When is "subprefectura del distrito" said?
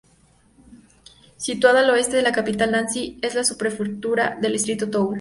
3.43-4.85